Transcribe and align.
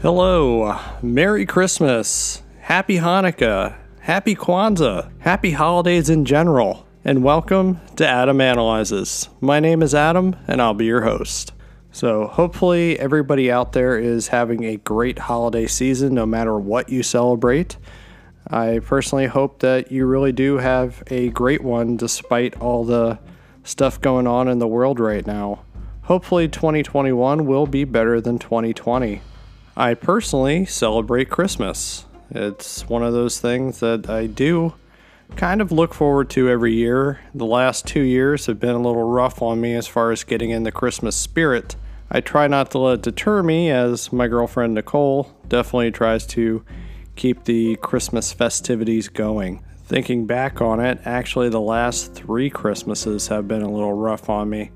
Hello, 0.00 0.78
Merry 1.02 1.44
Christmas, 1.44 2.44
Happy 2.60 2.98
Hanukkah, 2.98 3.76
Happy 3.98 4.36
Kwanzaa, 4.36 5.10
Happy 5.18 5.50
Holidays 5.50 6.08
in 6.08 6.24
general, 6.24 6.86
and 7.04 7.24
welcome 7.24 7.80
to 7.96 8.06
Adam 8.06 8.40
Analyzes. 8.40 9.28
My 9.40 9.58
name 9.58 9.82
is 9.82 9.96
Adam, 9.96 10.36
and 10.46 10.62
I'll 10.62 10.72
be 10.72 10.84
your 10.84 11.00
host. 11.00 11.52
So, 11.90 12.28
hopefully, 12.28 12.96
everybody 13.00 13.50
out 13.50 13.72
there 13.72 13.98
is 13.98 14.28
having 14.28 14.62
a 14.62 14.76
great 14.76 15.18
holiday 15.18 15.66
season 15.66 16.14
no 16.14 16.26
matter 16.26 16.56
what 16.56 16.88
you 16.90 17.02
celebrate. 17.02 17.76
I 18.46 18.78
personally 18.78 19.26
hope 19.26 19.58
that 19.62 19.90
you 19.90 20.06
really 20.06 20.30
do 20.30 20.58
have 20.58 21.02
a 21.08 21.30
great 21.30 21.64
one 21.64 21.96
despite 21.96 22.56
all 22.60 22.84
the 22.84 23.18
stuff 23.64 24.00
going 24.00 24.28
on 24.28 24.46
in 24.46 24.60
the 24.60 24.68
world 24.68 25.00
right 25.00 25.26
now. 25.26 25.64
Hopefully, 26.02 26.46
2021 26.46 27.46
will 27.46 27.66
be 27.66 27.82
better 27.82 28.20
than 28.20 28.38
2020. 28.38 29.22
I 29.78 29.94
personally 29.94 30.64
celebrate 30.64 31.30
Christmas. 31.30 32.04
It's 32.32 32.88
one 32.88 33.04
of 33.04 33.12
those 33.12 33.38
things 33.38 33.78
that 33.78 34.10
I 34.10 34.26
do 34.26 34.74
kind 35.36 35.60
of 35.60 35.70
look 35.70 35.94
forward 35.94 36.30
to 36.30 36.48
every 36.48 36.74
year. 36.74 37.20
The 37.32 37.46
last 37.46 37.86
two 37.86 38.00
years 38.00 38.46
have 38.46 38.58
been 38.58 38.74
a 38.74 38.82
little 38.82 39.04
rough 39.04 39.40
on 39.40 39.60
me 39.60 39.74
as 39.74 39.86
far 39.86 40.10
as 40.10 40.24
getting 40.24 40.50
in 40.50 40.64
the 40.64 40.72
Christmas 40.72 41.14
spirit. 41.14 41.76
I 42.10 42.20
try 42.20 42.48
not 42.48 42.72
to 42.72 42.78
let 42.78 42.94
it 42.94 43.02
deter 43.02 43.44
me, 43.44 43.70
as 43.70 44.12
my 44.12 44.26
girlfriend 44.26 44.74
Nicole 44.74 45.32
definitely 45.46 45.92
tries 45.92 46.26
to 46.26 46.64
keep 47.14 47.44
the 47.44 47.76
Christmas 47.76 48.32
festivities 48.32 49.08
going. 49.08 49.62
Thinking 49.84 50.26
back 50.26 50.60
on 50.60 50.80
it, 50.80 50.98
actually, 51.04 51.50
the 51.50 51.60
last 51.60 52.14
three 52.14 52.50
Christmases 52.50 53.28
have 53.28 53.46
been 53.46 53.62
a 53.62 53.70
little 53.70 53.92
rough 53.92 54.28
on 54.28 54.50
me. 54.50 54.72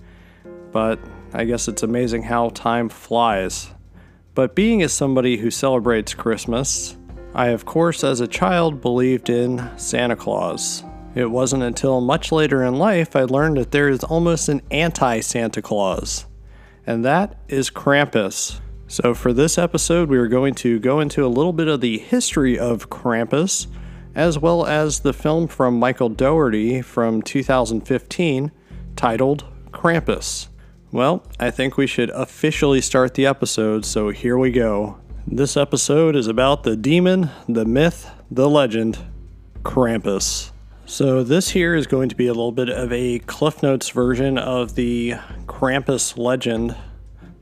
But 0.70 1.00
I 1.32 1.42
guess 1.42 1.66
it's 1.66 1.82
amazing 1.82 2.22
how 2.22 2.50
time 2.50 2.88
flies. 2.88 3.72
But 4.34 4.54
being 4.54 4.82
as 4.82 4.92
somebody 4.92 5.36
who 5.36 5.50
celebrates 5.50 6.14
Christmas, 6.14 6.96
I 7.34 7.48
of 7.48 7.66
course 7.66 8.02
as 8.02 8.20
a 8.20 8.26
child 8.26 8.80
believed 8.80 9.28
in 9.28 9.70
Santa 9.76 10.16
Claus. 10.16 10.84
It 11.14 11.30
wasn't 11.30 11.62
until 11.62 12.00
much 12.00 12.32
later 12.32 12.62
in 12.62 12.76
life 12.76 13.14
I 13.14 13.24
learned 13.24 13.58
that 13.58 13.72
there 13.72 13.90
is 13.90 14.02
almost 14.02 14.48
an 14.48 14.62
anti 14.70 15.20
Santa 15.20 15.60
Claus, 15.60 16.24
and 16.86 17.04
that 17.04 17.38
is 17.48 17.70
Krampus. 17.70 18.60
So, 18.86 19.12
for 19.14 19.32
this 19.32 19.58
episode, 19.58 20.08
we 20.08 20.18
are 20.18 20.28
going 20.28 20.54
to 20.56 20.78
go 20.78 21.00
into 21.00 21.24
a 21.24 21.28
little 21.28 21.52
bit 21.52 21.68
of 21.68 21.82
the 21.82 21.98
history 21.98 22.58
of 22.58 22.88
Krampus, 22.88 23.66
as 24.14 24.38
well 24.38 24.66
as 24.66 25.00
the 25.00 25.12
film 25.12 25.48
from 25.48 25.78
Michael 25.78 26.10
Dougherty 26.10 26.80
from 26.82 27.22
2015 27.22 28.50
titled 28.96 29.44
Krampus. 29.70 30.48
Well, 30.92 31.24
I 31.40 31.50
think 31.50 31.78
we 31.78 31.86
should 31.86 32.10
officially 32.10 32.82
start 32.82 33.14
the 33.14 33.24
episode, 33.24 33.86
so 33.86 34.10
here 34.10 34.36
we 34.36 34.50
go. 34.50 34.98
This 35.26 35.56
episode 35.56 36.14
is 36.14 36.26
about 36.26 36.64
the 36.64 36.76
demon, 36.76 37.30
the 37.48 37.64
myth, 37.64 38.10
the 38.30 38.46
legend, 38.46 38.98
Krampus. 39.62 40.50
So, 40.84 41.24
this 41.24 41.48
here 41.48 41.74
is 41.74 41.86
going 41.86 42.10
to 42.10 42.14
be 42.14 42.26
a 42.26 42.34
little 42.34 42.52
bit 42.52 42.68
of 42.68 42.92
a 42.92 43.20
Cliff 43.20 43.62
Notes 43.62 43.88
version 43.88 44.36
of 44.36 44.74
the 44.74 45.14
Krampus 45.46 46.18
legend. 46.18 46.76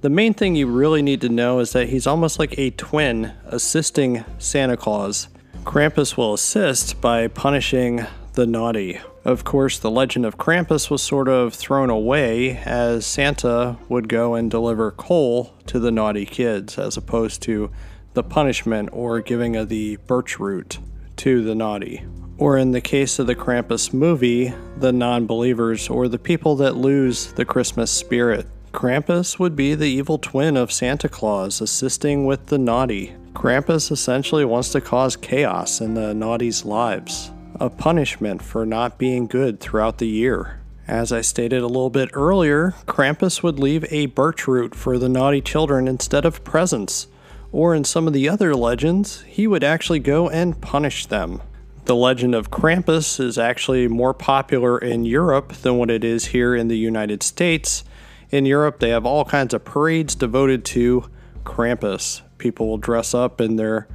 The 0.00 0.10
main 0.10 0.32
thing 0.32 0.54
you 0.54 0.68
really 0.68 1.02
need 1.02 1.20
to 1.22 1.28
know 1.28 1.58
is 1.58 1.72
that 1.72 1.88
he's 1.88 2.06
almost 2.06 2.38
like 2.38 2.56
a 2.56 2.70
twin 2.70 3.32
assisting 3.46 4.24
Santa 4.38 4.76
Claus. 4.76 5.26
Krampus 5.64 6.16
will 6.16 6.34
assist 6.34 7.00
by 7.00 7.26
punishing 7.26 8.06
the 8.34 8.46
naughty. 8.46 9.00
Of 9.24 9.44
course, 9.44 9.78
the 9.78 9.90
legend 9.90 10.24
of 10.24 10.38
Krampus 10.38 10.88
was 10.88 11.02
sort 11.02 11.28
of 11.28 11.52
thrown 11.52 11.90
away 11.90 12.56
as 12.64 13.04
Santa 13.04 13.76
would 13.86 14.08
go 14.08 14.34
and 14.34 14.50
deliver 14.50 14.92
coal 14.92 15.52
to 15.66 15.78
the 15.78 15.90
naughty 15.90 16.24
kids 16.24 16.78
as 16.78 16.96
opposed 16.96 17.42
to 17.42 17.70
the 18.14 18.22
punishment 18.22 18.88
or 18.92 19.20
giving 19.20 19.56
of 19.56 19.68
the 19.68 19.96
birch 20.06 20.40
root 20.40 20.78
to 21.16 21.44
the 21.44 21.54
naughty. 21.54 22.02
Or 22.38 22.56
in 22.56 22.70
the 22.70 22.80
case 22.80 23.18
of 23.18 23.26
the 23.26 23.34
Krampus 23.34 23.92
movie, 23.92 24.54
the 24.78 24.92
non 24.92 25.26
believers 25.26 25.90
or 25.90 26.08
the 26.08 26.18
people 26.18 26.56
that 26.56 26.76
lose 26.76 27.34
the 27.34 27.44
Christmas 27.44 27.90
spirit. 27.90 28.46
Krampus 28.72 29.38
would 29.38 29.54
be 29.54 29.74
the 29.74 29.84
evil 29.84 30.16
twin 30.16 30.56
of 30.56 30.72
Santa 30.72 31.10
Claus, 31.10 31.60
assisting 31.60 32.24
with 32.24 32.46
the 32.46 32.56
naughty. 32.58 33.14
Krampus 33.34 33.90
essentially 33.90 34.46
wants 34.46 34.70
to 34.70 34.80
cause 34.80 35.14
chaos 35.14 35.82
in 35.82 35.92
the 35.92 36.14
naughty's 36.14 36.64
lives 36.64 37.30
a 37.60 37.68
punishment 37.68 38.40
for 38.40 38.64
not 38.64 38.96
being 38.96 39.26
good 39.26 39.60
throughout 39.60 39.98
the 39.98 40.08
year. 40.08 40.60
As 40.88 41.12
I 41.12 41.20
stated 41.20 41.60
a 41.60 41.66
little 41.66 41.90
bit 41.90 42.08
earlier, 42.14 42.74
Krampus 42.86 43.42
would 43.42 43.58
leave 43.58 43.84
a 43.90 44.06
birch 44.06 44.48
root 44.48 44.74
for 44.74 44.98
the 44.98 45.10
naughty 45.10 45.42
children 45.42 45.86
instead 45.86 46.24
of 46.24 46.42
presents, 46.42 47.06
or 47.52 47.74
in 47.74 47.84
some 47.84 48.06
of 48.06 48.14
the 48.14 48.28
other 48.28 48.56
legends, 48.56 49.20
he 49.22 49.46
would 49.46 49.62
actually 49.62 49.98
go 49.98 50.28
and 50.30 50.60
punish 50.60 51.06
them. 51.06 51.42
The 51.84 51.94
legend 51.94 52.34
of 52.34 52.50
Krampus 52.50 53.20
is 53.20 53.36
actually 53.36 53.88
more 53.88 54.14
popular 54.14 54.78
in 54.78 55.04
Europe 55.04 55.52
than 55.52 55.76
what 55.76 55.90
it 55.90 56.02
is 56.02 56.26
here 56.26 56.54
in 56.54 56.68
the 56.68 56.78
United 56.78 57.22
States. 57.22 57.84
In 58.30 58.46
Europe, 58.46 58.78
they 58.78 58.90
have 58.90 59.04
all 59.04 59.24
kinds 59.24 59.52
of 59.52 59.64
parades 59.64 60.14
devoted 60.14 60.64
to 60.66 61.10
Krampus. 61.44 62.22
People 62.38 62.68
will 62.68 62.78
dress 62.78 63.12
up 63.12 63.40
in 63.40 63.56
their 63.56 63.86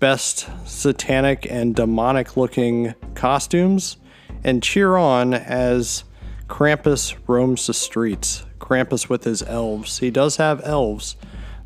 best 0.00 0.48
satanic 0.64 1.46
and 1.50 1.76
demonic 1.76 2.36
looking 2.36 2.94
costumes 3.14 3.98
and 4.42 4.62
cheer 4.62 4.96
on 4.96 5.34
as 5.34 6.04
Krampus 6.48 7.14
roams 7.26 7.66
the 7.66 7.74
streets. 7.74 8.44
Krampus 8.58 9.08
with 9.08 9.24
his 9.24 9.42
elves. 9.42 9.98
He 9.98 10.10
does 10.10 10.36
have 10.36 10.60
elves. 10.64 11.16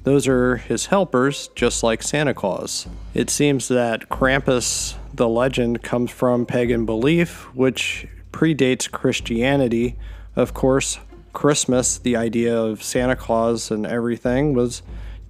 Those 0.02 0.28
are 0.28 0.56
his 0.56 0.86
helpers, 0.86 1.48
just 1.54 1.82
like 1.82 2.02
Santa 2.02 2.34
Claus. 2.34 2.86
It 3.14 3.30
seems 3.30 3.68
that 3.68 4.08
Krampus, 4.10 4.96
the 5.14 5.28
legend, 5.28 5.82
comes 5.82 6.10
from 6.10 6.44
pagan 6.44 6.84
belief, 6.84 7.44
which 7.54 8.06
predates 8.32 8.90
Christianity. 8.90 9.96
Of 10.36 10.52
course, 10.52 10.98
Christmas, 11.32 11.96
the 11.96 12.16
idea 12.16 12.56
of 12.56 12.82
Santa 12.82 13.16
Claus 13.16 13.70
and 13.70 13.86
everything, 13.86 14.54
was 14.54 14.82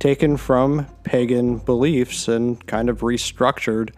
taken 0.04 0.36
from 0.36 0.86
pagan 1.02 1.56
beliefs 1.56 2.28
and 2.28 2.66
kind 2.66 2.90
of 2.90 3.00
restructured 3.00 3.88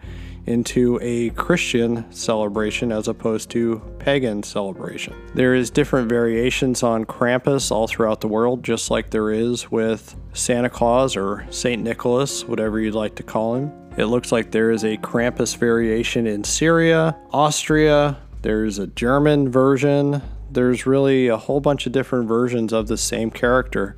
into 0.45 0.97
a 1.01 1.31
Christian 1.31 2.09
celebration 2.13 2.93
as 2.93 3.09
opposed 3.09 3.49
to 3.49 3.81
pagan 3.99 4.41
celebration. 4.41 5.13
There 5.33 5.53
is 5.53 5.69
different 5.69 6.07
variations 6.07 6.81
on 6.81 7.03
Krampus 7.03 7.71
all 7.71 7.87
throughout 7.87 8.21
the 8.21 8.29
world 8.29 8.63
just 8.63 8.89
like 8.89 9.09
there 9.09 9.31
is 9.31 9.69
with 9.69 10.15
Santa 10.31 10.69
Claus 10.69 11.17
or 11.17 11.45
Saint 11.49 11.83
Nicholas, 11.83 12.45
whatever 12.45 12.79
you'd 12.79 12.95
like 12.95 13.15
to 13.15 13.23
call 13.23 13.55
him. 13.55 13.69
It 13.97 14.05
looks 14.05 14.31
like 14.31 14.51
there 14.51 14.71
is 14.71 14.85
a 14.85 14.95
Krampus 14.95 15.57
variation 15.57 16.25
in 16.25 16.45
Styria, 16.45 17.17
Austria, 17.33 18.15
there's 18.43 18.79
a 18.79 18.87
German 18.87 19.51
version. 19.51 20.21
There's 20.49 20.85
really 20.85 21.27
a 21.27 21.35
whole 21.35 21.59
bunch 21.59 21.85
of 21.85 21.91
different 21.91 22.29
versions 22.29 22.71
of 22.71 22.87
the 22.87 22.95
same 22.95 23.29
character 23.29 23.97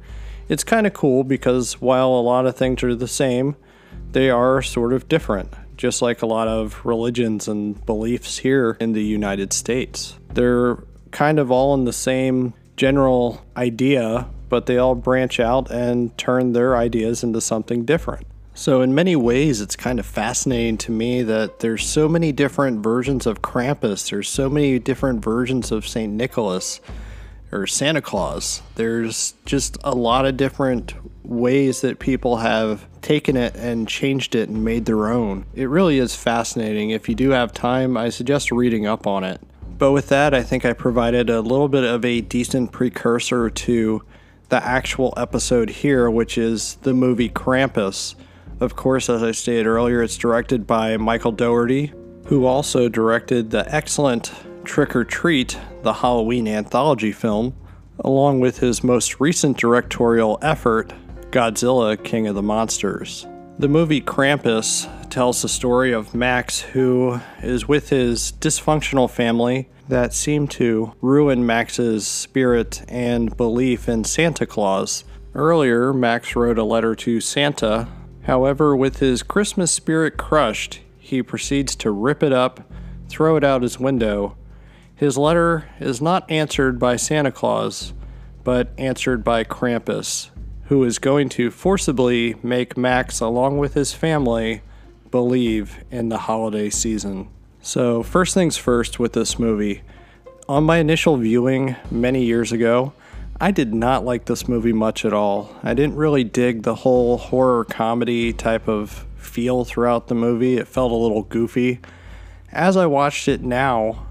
it's 0.49 0.63
kind 0.63 0.87
of 0.87 0.93
cool 0.93 1.23
because 1.23 1.79
while 1.79 2.09
a 2.09 2.21
lot 2.21 2.45
of 2.45 2.57
things 2.57 2.83
are 2.83 2.95
the 2.95 3.07
same, 3.07 3.55
they 4.11 4.29
are 4.29 4.61
sort 4.61 4.91
of 4.91 5.07
different, 5.07 5.53
just 5.77 6.01
like 6.01 6.21
a 6.21 6.25
lot 6.25 6.47
of 6.47 6.83
religions 6.83 7.47
and 7.47 7.85
beliefs 7.85 8.39
here 8.39 8.75
in 8.79 8.93
the 8.93 9.03
United 9.03 9.53
States. 9.53 10.17
They're 10.33 10.83
kind 11.11 11.39
of 11.39 11.51
all 11.51 11.75
in 11.75 11.85
the 11.85 11.93
same 11.93 12.53
general 12.75 13.45
idea, 13.55 14.27
but 14.49 14.65
they 14.65 14.77
all 14.77 14.95
branch 14.95 15.39
out 15.39 15.69
and 15.69 16.17
turn 16.17 16.53
their 16.53 16.75
ideas 16.75 17.23
into 17.23 17.41
something 17.41 17.85
different. 17.85 18.25
So, 18.55 18.81
in 18.81 18.93
many 18.93 19.15
ways, 19.15 19.61
it's 19.61 19.77
kind 19.77 19.99
of 19.99 20.05
fascinating 20.05 20.77
to 20.79 20.91
me 20.91 21.21
that 21.23 21.59
there's 21.59 21.87
so 21.87 22.09
many 22.09 22.33
different 22.33 22.83
versions 22.83 23.25
of 23.25 23.41
Krampus, 23.41 24.09
there's 24.09 24.27
so 24.27 24.49
many 24.49 24.79
different 24.79 25.23
versions 25.23 25.71
of 25.71 25.87
St. 25.87 26.11
Nicholas 26.11 26.81
or 27.51 27.67
Santa 27.67 28.01
Claus. 28.01 28.61
There's 28.75 29.33
just 29.45 29.77
a 29.83 29.95
lot 29.95 30.25
of 30.25 30.37
different 30.37 30.93
ways 31.23 31.81
that 31.81 31.99
people 31.99 32.37
have 32.37 32.85
taken 33.01 33.37
it 33.37 33.55
and 33.55 33.87
changed 33.87 34.35
it 34.35 34.49
and 34.49 34.63
made 34.63 34.85
their 34.85 35.07
own. 35.07 35.45
It 35.53 35.69
really 35.69 35.99
is 35.99 36.15
fascinating. 36.15 36.89
If 36.89 37.07
you 37.07 37.15
do 37.15 37.29
have 37.31 37.53
time, 37.53 37.97
I 37.97 38.09
suggest 38.09 38.51
reading 38.51 38.85
up 38.85 39.07
on 39.07 39.23
it. 39.23 39.41
But 39.77 39.91
with 39.91 40.09
that, 40.09 40.33
I 40.33 40.43
think 40.43 40.65
I 40.65 40.73
provided 40.73 41.29
a 41.29 41.41
little 41.41 41.69
bit 41.69 41.85
of 41.85 42.03
a 42.03 42.21
decent 42.21 42.71
precursor 42.71 43.49
to 43.49 44.03
the 44.49 44.63
actual 44.63 45.13
episode 45.15 45.69
here, 45.69 46.09
which 46.09 46.37
is 46.37 46.75
the 46.81 46.93
movie 46.93 47.29
Krampus. 47.29 48.15
Of 48.59 48.75
course, 48.75 49.09
as 49.09 49.23
I 49.23 49.31
stated 49.31 49.67
earlier, 49.67 50.03
it's 50.03 50.17
directed 50.17 50.67
by 50.67 50.97
Michael 50.97 51.31
Dougherty, 51.31 51.93
who 52.25 52.45
also 52.45 52.89
directed 52.89 53.51
the 53.51 53.73
excellent 53.73 54.33
Trick 54.69 54.95
'r 54.95 55.03
Treat, 55.03 55.57
the 55.81 55.93
Halloween 55.93 56.47
anthology 56.47 57.11
film, 57.11 57.55
along 58.01 58.39
with 58.39 58.59
his 58.59 58.83
most 58.83 59.19
recent 59.19 59.57
directorial 59.57 60.37
effort, 60.43 60.93
Godzilla 61.31 62.01
King 62.03 62.27
of 62.27 62.35
the 62.35 62.43
Monsters. 62.43 63.25
The 63.57 63.67
movie 63.67 63.99
Krampus 63.99 64.87
tells 65.09 65.41
the 65.41 65.49
story 65.49 65.91
of 65.91 66.13
Max, 66.13 66.61
who 66.61 67.19
is 67.41 67.67
with 67.67 67.89
his 67.89 68.31
dysfunctional 68.33 69.09
family 69.09 69.69
that 69.87 70.13
seem 70.13 70.47
to 70.49 70.93
ruin 71.01 71.47
Max's 71.47 72.07
spirit 72.07 72.83
and 72.87 73.35
belief 73.35 73.89
in 73.89 74.03
Santa 74.03 74.45
Claus. 74.45 75.03
Earlier, 75.33 75.93
Max 75.93 76.35
wrote 76.35 76.59
a 76.59 76.63
letter 76.63 76.93
to 76.93 77.19
Santa 77.19 77.87
However, 78.25 78.75
with 78.75 78.99
his 78.99 79.23
Christmas 79.23 79.71
spirit 79.71 80.17
crushed, 80.17 80.81
he 80.99 81.23
proceeds 81.23 81.75
to 81.77 81.89
rip 81.89 82.21
it 82.21 82.31
up, 82.31 82.71
throw 83.09 83.35
it 83.35 83.43
out 83.43 83.63
his 83.63 83.79
window. 83.79 84.35
His 84.99 85.17
letter 85.17 85.69
is 85.79 86.01
not 86.01 86.29
answered 86.29 86.77
by 86.77 86.97
Santa 86.97 87.31
Claus, 87.31 87.93
but 88.43 88.73
answered 88.77 89.23
by 89.23 89.45
Krampus, 89.45 90.29
who 90.65 90.83
is 90.83 90.99
going 90.99 91.29
to 91.29 91.51
forcibly 91.51 92.35
make 92.43 92.75
Max, 92.75 93.21
along 93.21 93.59
with 93.59 93.75
his 93.75 93.93
family, 93.93 94.61
believe 95.09 95.85
in 95.89 96.09
the 96.09 96.17
holiday 96.17 96.69
season. 96.69 97.29
So, 97.61 98.03
first 98.03 98.33
things 98.33 98.57
first 98.57 98.99
with 98.99 99.13
this 99.13 99.39
movie. 99.39 99.83
On 100.49 100.65
my 100.65 100.79
initial 100.79 101.15
viewing 101.15 101.77
many 101.89 102.25
years 102.25 102.51
ago, 102.51 102.91
I 103.39 103.51
did 103.51 103.73
not 103.73 104.03
like 104.03 104.25
this 104.25 104.49
movie 104.49 104.73
much 104.73 105.05
at 105.05 105.13
all. 105.13 105.55
I 105.63 105.75
didn't 105.75 105.95
really 105.95 106.25
dig 106.25 106.63
the 106.63 106.75
whole 106.75 107.17
horror 107.17 107.63
comedy 107.63 108.33
type 108.33 108.67
of 108.67 109.05
feel 109.15 109.63
throughout 109.63 110.09
the 110.09 110.15
movie. 110.15 110.57
It 110.57 110.67
felt 110.67 110.91
a 110.91 110.95
little 110.95 111.23
goofy. 111.23 111.79
As 112.51 112.75
I 112.75 112.85
watched 112.85 113.29
it 113.29 113.41
now, 113.41 114.07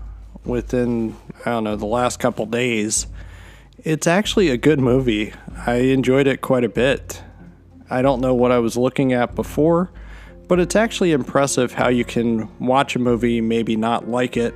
within, 0.48 1.16
I 1.44 1.50
don't 1.50 1.64
know, 1.64 1.76
the 1.76 1.86
last 1.86 2.18
couple 2.18 2.46
days, 2.46 3.06
it's 3.84 4.06
actually 4.06 4.48
a 4.48 4.56
good 4.56 4.80
movie. 4.80 5.32
I 5.66 5.74
enjoyed 5.76 6.26
it 6.26 6.40
quite 6.40 6.64
a 6.64 6.68
bit. 6.68 7.22
I 7.90 8.02
don't 8.02 8.20
know 8.20 8.34
what 8.34 8.50
I 8.50 8.58
was 8.58 8.76
looking 8.76 9.12
at 9.12 9.34
before, 9.34 9.90
but 10.48 10.58
it's 10.58 10.74
actually 10.74 11.12
impressive 11.12 11.74
how 11.74 11.88
you 11.88 12.04
can 12.04 12.48
watch 12.58 12.96
a 12.96 12.98
movie, 12.98 13.40
maybe 13.40 13.76
not 13.76 14.08
like 14.08 14.36
it, 14.36 14.54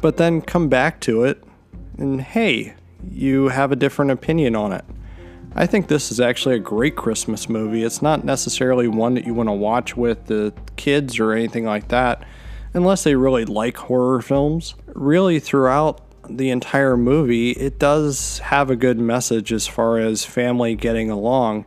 but 0.00 0.16
then 0.16 0.40
come 0.40 0.68
back 0.68 1.00
to 1.00 1.24
it 1.24 1.42
and 1.98 2.20
hey, 2.20 2.74
you 3.10 3.48
have 3.48 3.72
a 3.72 3.76
different 3.76 4.10
opinion 4.10 4.56
on 4.56 4.72
it. 4.72 4.84
I 5.54 5.66
think 5.66 5.86
this 5.86 6.10
is 6.10 6.18
actually 6.18 6.56
a 6.56 6.60
great 6.60 6.96
Christmas 6.96 7.48
movie. 7.48 7.84
It's 7.84 8.02
not 8.02 8.24
necessarily 8.24 8.88
one 8.88 9.14
that 9.14 9.24
you 9.24 9.34
want 9.34 9.48
to 9.48 9.52
watch 9.52 9.96
with 9.96 10.26
the 10.26 10.52
kids 10.76 11.20
or 11.20 11.32
anything 11.32 11.64
like 11.64 11.88
that, 11.88 12.24
unless 12.74 13.04
they 13.04 13.14
really 13.14 13.44
like 13.44 13.76
horror 13.76 14.20
films. 14.20 14.74
Really, 14.94 15.40
throughout 15.40 16.00
the 16.28 16.50
entire 16.50 16.96
movie, 16.96 17.52
it 17.52 17.78
does 17.78 18.40
have 18.40 18.70
a 18.70 18.76
good 18.76 18.98
message 18.98 19.52
as 19.52 19.66
far 19.66 19.98
as 19.98 20.24
family 20.24 20.74
getting 20.74 21.10
along. 21.10 21.66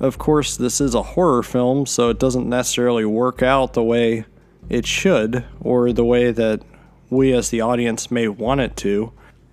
Of 0.00 0.18
course, 0.18 0.56
this 0.56 0.80
is 0.80 0.94
a 0.94 1.02
horror 1.02 1.42
film, 1.42 1.86
so 1.86 2.08
it 2.08 2.18
doesn't 2.18 2.48
necessarily 2.48 3.04
work 3.04 3.42
out 3.42 3.74
the 3.74 3.82
way 3.82 4.24
it 4.68 4.86
should 4.86 5.44
or 5.60 5.92
the 5.92 6.04
way 6.04 6.32
that 6.32 6.62
we 7.10 7.32
as 7.32 7.50
the 7.50 7.60
audience 7.60 8.10
may 8.10 8.28
want 8.28 8.60
it 8.60 8.76
to. 8.78 9.12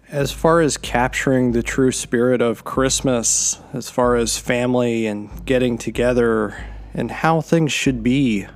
As 0.09 0.31
far 0.31 0.59
as 0.61 0.77
capturing 0.77 1.51
the 1.51 1.63
true 1.63 1.91
spirit 1.91 2.41
of 2.41 2.65
Christmas, 2.65 3.59
as 3.73 3.89
far 3.89 4.15
as 4.15 4.37
family 4.37 5.05
and 5.05 5.45
getting 5.45 5.77
together 5.77 6.65
and 6.93 7.09
how 7.09 7.39
things 7.39 7.71
should 7.71 8.03
be, 8.03 8.47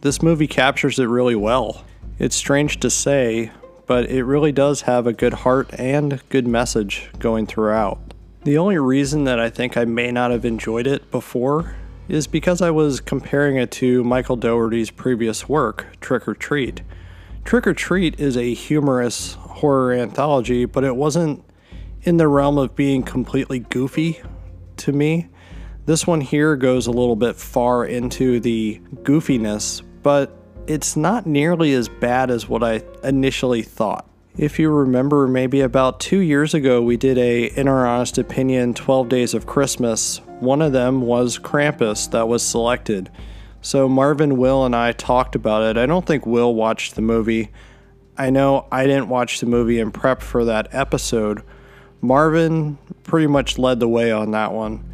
this 0.00 0.22
movie 0.22 0.46
captures 0.46 0.98
it 0.98 1.04
really 1.06 1.34
well. 1.34 1.84
It's 2.18 2.36
strange 2.36 2.80
to 2.80 2.90
say, 2.90 3.50
but 3.86 4.10
it 4.10 4.24
really 4.24 4.52
does 4.52 4.82
have 4.82 5.06
a 5.06 5.12
good 5.12 5.32
heart 5.32 5.70
and 5.78 6.22
good 6.28 6.46
message 6.46 7.10
going 7.18 7.46
throughout. 7.46 7.98
The 8.44 8.58
only 8.58 8.78
reason 8.78 9.24
that 9.24 9.40
I 9.40 9.50
think 9.50 9.76
I 9.76 9.84
may 9.84 10.10
not 10.12 10.30
have 10.30 10.44
enjoyed 10.44 10.86
it 10.86 11.10
before 11.10 11.76
is 12.08 12.26
because 12.26 12.62
I 12.62 12.70
was 12.70 13.00
comparing 13.00 13.56
it 13.56 13.70
to 13.72 14.02
Michael 14.04 14.36
Dougherty's 14.36 14.90
previous 14.90 15.48
work, 15.48 15.86
Trick 16.00 16.26
'r 16.26 16.34
Treat. 16.34 16.82
Trick 17.44 17.66
'r 17.66 17.74
Treat 17.74 18.18
is 18.18 18.36
a 18.36 18.54
humorous 18.54 19.34
horror 19.34 19.92
anthology, 19.92 20.64
but 20.64 20.84
it 20.84 20.96
wasn't 20.96 21.44
in 22.02 22.16
the 22.16 22.28
realm 22.28 22.56
of 22.56 22.74
being 22.74 23.02
completely 23.02 23.58
goofy 23.58 24.20
to 24.78 24.92
me. 24.92 25.28
This 25.86 26.06
one 26.06 26.20
here 26.20 26.56
goes 26.56 26.86
a 26.86 26.90
little 26.90 27.16
bit 27.16 27.36
far 27.36 27.84
into 27.84 28.40
the 28.40 28.80
goofiness, 29.02 29.82
but 30.02 30.34
it's 30.66 30.96
not 30.96 31.26
nearly 31.26 31.72
as 31.72 31.88
bad 31.88 32.30
as 32.30 32.48
what 32.48 32.62
I 32.62 32.82
initially 33.02 33.62
thought. 33.62 34.08
If 34.36 34.58
you 34.58 34.70
remember, 34.70 35.26
maybe 35.26 35.62
about 35.62 35.98
two 35.98 36.20
years 36.20 36.54
ago, 36.54 36.80
we 36.80 36.96
did 36.96 37.18
a 37.18 37.46
In 37.58 37.66
Our 37.66 37.86
Honest 37.86 38.18
Opinion 38.18 38.74
12 38.74 39.08
Days 39.08 39.34
of 39.34 39.46
Christmas. 39.46 40.20
One 40.40 40.62
of 40.62 40.72
them 40.72 41.00
was 41.00 41.38
Krampus 41.38 42.10
that 42.12 42.28
was 42.28 42.42
selected. 42.42 43.10
So 43.62 43.88
Marvin, 43.88 44.36
Will, 44.36 44.64
and 44.64 44.76
I 44.76 44.92
talked 44.92 45.34
about 45.34 45.64
it. 45.64 45.76
I 45.76 45.86
don't 45.86 46.06
think 46.06 46.24
Will 46.24 46.54
watched 46.54 46.94
the 46.94 47.02
movie. 47.02 47.50
I 48.16 48.30
know 48.30 48.68
I 48.70 48.86
didn't 48.86 49.08
watch 49.08 49.40
the 49.40 49.46
movie 49.46 49.80
in 49.80 49.90
prep 49.90 50.22
for 50.22 50.44
that 50.44 50.68
episode. 50.72 51.42
Marvin 52.00 52.78
pretty 53.02 53.26
much 53.26 53.58
led 53.58 53.80
the 53.80 53.88
way 53.88 54.12
on 54.12 54.30
that 54.30 54.52
one. 54.52 54.84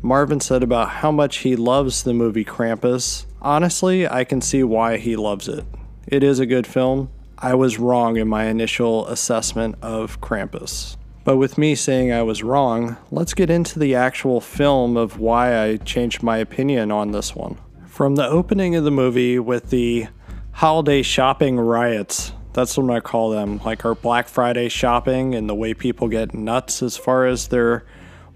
Marvin 0.00 0.40
said 0.40 0.62
about 0.62 0.88
how 0.88 1.10
much 1.10 1.38
he 1.38 1.56
loves 1.56 2.02
the 2.02 2.14
movie 2.14 2.44
Krampus. 2.44 3.26
Honestly, 3.42 4.08
I 4.08 4.24
can 4.24 4.40
see 4.40 4.62
why 4.62 4.96
he 4.96 5.16
loves 5.16 5.48
it. 5.48 5.64
It 6.06 6.22
is 6.22 6.38
a 6.38 6.46
good 6.46 6.66
film. 6.66 7.10
I 7.38 7.54
was 7.54 7.78
wrong 7.78 8.16
in 8.16 8.28
my 8.28 8.44
initial 8.44 9.06
assessment 9.08 9.76
of 9.82 10.20
Krampus. 10.20 10.96
But 11.24 11.36
with 11.36 11.58
me 11.58 11.74
saying 11.74 12.12
I 12.12 12.22
was 12.22 12.42
wrong, 12.42 12.96
let's 13.10 13.34
get 13.34 13.50
into 13.50 13.78
the 13.78 13.94
actual 13.94 14.40
film 14.40 14.96
of 14.96 15.18
why 15.18 15.60
I 15.60 15.76
changed 15.76 16.22
my 16.22 16.38
opinion 16.38 16.92
on 16.92 17.10
this 17.10 17.34
one. 17.34 17.58
From 17.86 18.14
the 18.14 18.26
opening 18.26 18.76
of 18.76 18.84
the 18.84 18.90
movie 18.90 19.38
with 19.38 19.70
the 19.70 20.06
holiday 20.52 21.02
shopping 21.02 21.58
riots, 21.58 22.32
that's 22.52 22.78
what 22.78 22.90
I 22.90 23.00
call 23.00 23.30
them, 23.30 23.60
like 23.64 23.84
our 23.84 23.94
Black 23.94 24.28
Friday 24.28 24.68
shopping 24.68 25.34
and 25.34 25.48
the 25.48 25.54
way 25.54 25.74
people 25.74 26.08
get 26.08 26.32
nuts 26.32 26.82
as 26.82 26.96
far 26.96 27.26
as 27.26 27.48
their 27.48 27.84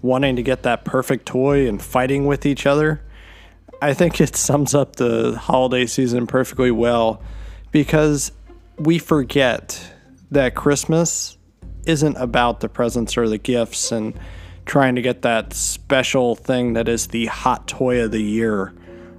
wanting 0.01 0.35
to 0.35 0.43
get 0.43 0.63
that 0.63 0.85
perfect 0.85 1.25
toy 1.25 1.67
and 1.67 1.81
fighting 1.81 2.25
with 2.25 2.45
each 2.45 2.65
other. 2.65 3.01
I 3.83 3.95
think 3.95 4.21
it 4.21 4.35
sums 4.35 4.75
up 4.75 4.97
the 4.97 5.35
holiday 5.35 5.87
season 5.87 6.27
perfectly 6.27 6.69
well 6.69 7.19
because 7.71 8.31
we 8.77 8.99
forget 8.99 9.93
that 10.29 10.53
Christmas 10.53 11.35
isn't 11.87 12.15
about 12.17 12.59
the 12.59 12.69
presents 12.69 13.17
or 13.17 13.27
the 13.27 13.39
gifts 13.39 13.91
and 13.91 14.13
trying 14.67 14.93
to 14.95 15.01
get 15.01 15.23
that 15.23 15.53
special 15.53 16.35
thing 16.35 16.73
that 16.73 16.87
is 16.87 17.07
the 17.07 17.25
hot 17.25 17.67
toy 17.67 18.03
of 18.03 18.11
the 18.11 18.21
year. 18.21 18.71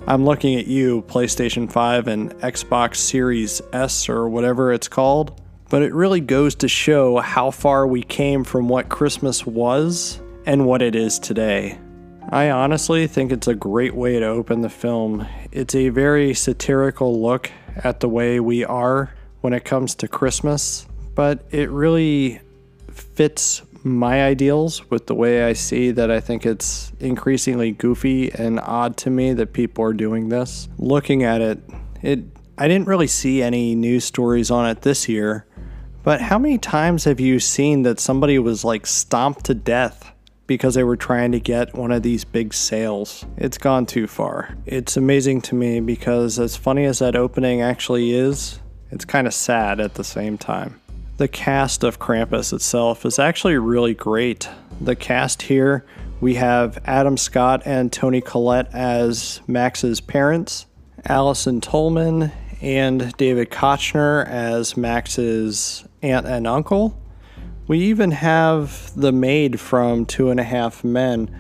I'm 0.07 0.25
looking 0.25 0.57
at 0.57 0.69
you, 0.69 1.03
PlayStation 1.03 1.71
5 1.71 2.07
and 2.07 2.31
Xbox 2.37 2.97
Series 2.97 3.61
S 3.73 4.09
or 4.09 4.29
whatever 4.29 4.73
it's 4.73 4.87
called. 4.87 5.41
But 5.71 5.83
it 5.83 5.93
really 5.93 6.21
goes 6.21 6.55
to 6.57 6.69
show 6.69 7.19
how 7.19 7.51
far 7.51 7.85
we 7.85 8.05
came 8.05 8.45
from 8.45 8.69
what 8.69 8.89
Christmas 8.89 9.45
was 9.45 10.21
and 10.47 10.67
what 10.67 10.83
it 10.83 10.95
is 10.95 11.19
today. 11.19 11.79
I 12.29 12.51
honestly 12.51 13.07
think 13.07 13.33
it's 13.33 13.49
a 13.49 13.55
great 13.55 13.95
way 13.95 14.19
to 14.19 14.27
open 14.27 14.63
the 14.63 14.71
film. 14.71 15.27
It's 15.51 15.75
a 15.75 15.91
very 15.91 16.35
satirical 16.35 17.21
look 17.21 17.51
at 17.77 18.01
the 18.01 18.09
way 18.09 18.41
we 18.41 18.65
are 18.65 19.13
when 19.41 19.53
it 19.53 19.65
comes 19.65 19.95
to 19.97 20.09
Christmas, 20.09 20.87
but 21.15 21.45
it 21.51 21.69
really 21.71 22.41
fits 22.91 23.63
my 23.85 24.25
ideals 24.25 24.89
with 24.91 25.07
the 25.07 25.15
way 25.15 25.45
I 25.45 25.53
see 25.55 25.91
that 25.91 26.11
I 26.11 26.21
think 26.21 26.47
it's 26.47 26.93
increasingly 27.01 27.73
goofy 27.73 28.33
and 28.33 28.61
odd 28.61 28.97
to 28.99 29.11
me 29.11 29.33
that 29.35 29.53
people 29.53 29.85
are 29.85 29.93
doing 29.93 30.29
this. 30.29 30.69
Looking 30.79 31.25
at 31.25 31.41
it, 31.41 31.59
it 32.01 32.21
I 32.57 32.69
didn't 32.69 32.87
really 32.87 33.09
see 33.09 33.43
any 33.43 33.75
news 33.75 34.05
stories 34.05 34.51
on 34.51 34.69
it 34.69 34.83
this 34.83 35.09
year, 35.09 35.47
but 36.05 36.21
how 36.21 36.39
many 36.39 36.59
times 36.59 37.05
have 37.05 37.19
you 37.19 37.41
seen 37.41 37.83
that 37.83 37.99
somebody 37.99 38.39
was 38.39 38.65
like 38.65 38.87
stomped 38.87 39.45
to 39.47 39.55
death 39.55 40.12
because 40.53 40.75
they 40.75 40.85
were 40.85 40.97
trying 40.97 41.33
to 41.33 41.41
get 41.41 41.75
one 41.75 41.91
of 41.91 42.03
these 42.03 42.25
big 42.25 42.53
sales? 42.53 43.25
It's 43.39 43.57
gone 43.57 43.87
too 43.87 44.07
far. 44.07 44.55
It's 44.67 44.97
amazing 44.97 45.41
to 45.43 45.55
me 45.55 45.81
because 45.81 46.39
as 46.39 46.57
funny 46.57 46.85
as 46.85 46.99
that 46.99 47.17
opening 47.17 47.63
actually 47.63 48.13
is, 48.13 48.61
it's 48.91 49.07
kind 49.07 49.27
of 49.27 49.33
sad 49.33 49.81
at 49.81 49.95
the 49.95 50.05
same 50.05 50.37
time. 50.37 50.79
The 51.17 51.29
cast 51.29 51.85
of 51.85 51.99
Krampus 51.99 52.53
itself 52.53 53.07
is 53.07 53.19
actually 53.19 53.57
really 53.57 53.95
great. 53.95 54.49
The 54.81 54.95
cast 54.95 55.43
here, 55.43 55.87
we 56.21 56.35
have 56.35 56.79
Adam 56.85 57.17
Scott 57.17 57.63
and 57.65 57.91
Toni 57.91 58.21
Collette 58.21 58.75
as 58.75 59.41
Max's 59.47 60.01
parents, 60.01 60.67
Allison 61.07 61.61
Tolman 61.61 62.31
and 62.61 63.13
David 63.17 63.51
Koechner 63.51 64.27
as 64.29 64.77
Max's 64.77 65.85
aunt 66.03 66.27
and 66.27 66.47
uncle. 66.47 66.99
We 67.73 67.79
even 67.85 68.11
have 68.11 68.93
the 69.01 69.13
maid 69.13 69.59
from 69.59 70.05
Two 70.05 70.29
and 70.29 70.39
a 70.39 70.43
Half 70.43 70.85
Men, 70.85 71.35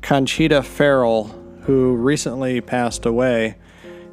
Conchata 0.00 0.64
Ferrell, 0.64 1.24
who 1.64 1.94
recently 1.94 2.62
passed 2.62 3.04
away. 3.04 3.56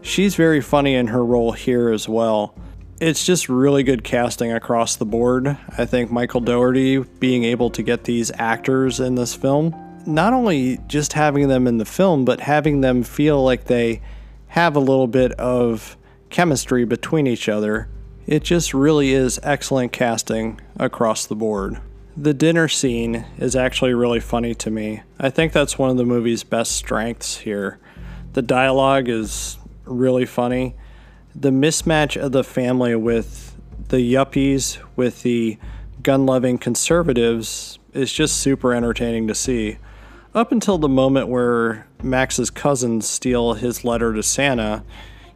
She's 0.01 0.35
very 0.35 0.59
funny 0.59 0.95
in 0.95 1.07
her 1.07 1.23
role 1.23 1.53
here 1.53 1.91
as 1.91 2.09
well 2.09 2.53
it's 2.99 3.25
just 3.25 3.47
really 3.47 3.83
good 3.83 4.03
casting 4.03 4.51
across 4.51 4.97
the 4.97 5.05
board. 5.05 5.57
I 5.77 5.85
think 5.85 6.11
Michael 6.11 6.41
Dougherty 6.41 6.97
being 6.97 7.45
able 7.45 7.69
to 7.69 7.81
get 7.81 8.03
these 8.03 8.33
actors 8.35 8.99
in 8.99 9.15
this 9.15 9.33
film, 9.33 9.73
not 10.05 10.33
only 10.33 10.79
just 10.87 11.13
having 11.13 11.47
them 11.47 11.67
in 11.67 11.77
the 11.77 11.85
film, 11.85 12.25
but 12.25 12.41
having 12.41 12.81
them 12.81 13.01
feel 13.01 13.41
like 13.41 13.63
they 13.63 14.01
have 14.47 14.75
a 14.75 14.79
little 14.79 15.07
bit 15.07 15.31
of 15.33 15.95
chemistry 16.29 16.83
between 16.83 17.27
each 17.27 17.47
other. 17.47 17.87
It 18.27 18.43
just 18.43 18.73
really 18.73 19.13
is 19.13 19.39
excellent 19.43 19.91
casting 19.91 20.59
across 20.77 21.27
the 21.27 21.35
board. 21.35 21.79
The 22.17 22.33
dinner 22.33 22.67
scene 22.67 23.25
is 23.37 23.55
actually 23.55 23.93
really 23.93 24.19
funny 24.19 24.55
to 24.55 24.71
me. 24.71 25.03
I 25.19 25.29
think 25.29 25.53
that's 25.53 25.77
one 25.77 25.91
of 25.91 25.97
the 25.97 26.05
movie's 26.05 26.43
best 26.43 26.71
strengths 26.71 27.37
here. 27.37 27.77
The 28.33 28.41
dialogue 28.41 29.09
is 29.09 29.59
really 29.83 30.25
funny. 30.25 30.75
The 31.35 31.51
mismatch 31.51 32.19
of 32.19 32.31
the 32.31 32.43
family 32.43 32.95
with 32.95 33.55
the 33.89 33.97
yuppies, 33.97 34.79
with 34.95 35.21
the 35.21 35.59
gun 36.01 36.25
loving 36.25 36.57
conservatives, 36.57 37.77
is 37.93 38.11
just 38.11 38.37
super 38.37 38.73
entertaining 38.73 39.27
to 39.27 39.35
see. 39.35 39.77
Up 40.33 40.51
until 40.51 40.77
the 40.77 40.89
moment 40.89 41.27
where 41.27 41.87
Max's 42.01 42.49
cousins 42.49 43.07
steal 43.07 43.53
his 43.53 43.85
letter 43.85 44.13
to 44.13 44.23
Santa, 44.23 44.83